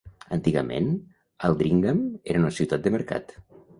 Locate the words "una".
2.45-2.53